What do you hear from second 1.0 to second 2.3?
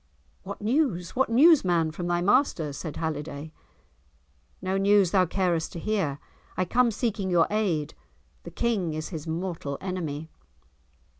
What news, man, from thy